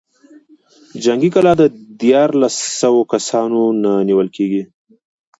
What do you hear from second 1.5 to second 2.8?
په ديارلسو